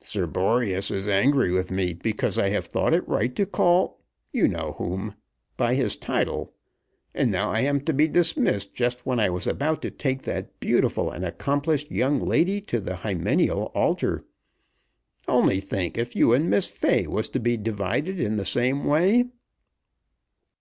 [0.00, 4.00] "Sir Boreas is angry with me because I have thought it right to call
[4.32, 5.16] you know whom
[5.56, 6.54] by his title,
[7.12, 10.60] and now I am to be dismissed just when I was about to take that
[10.60, 14.24] beautiful and accomplished young lady to the hymeneal altar.
[15.26, 19.24] Only think if you and Miss Fay was to be divided in the same way!"